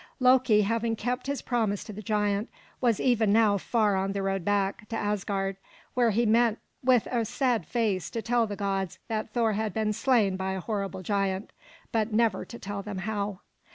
[0.19, 2.49] Loki, having kept his promise to the giant,
[2.81, 5.57] was even now far on the road back to Asgard,
[5.93, 9.93] where he meant with a sad face to tell the gods that Thor had been
[9.93, 11.51] slain by a horrible giant;
[11.91, 13.41] but never to tell them how.